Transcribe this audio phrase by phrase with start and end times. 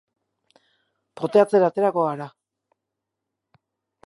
[1.21, 2.31] Poteatzera aterako gara.